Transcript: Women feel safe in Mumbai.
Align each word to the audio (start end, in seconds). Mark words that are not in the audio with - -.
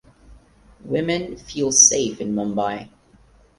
Women 0.83 1.37
feel 1.37 1.71
safe 1.71 2.21
in 2.21 2.33
Mumbai. 2.33 2.89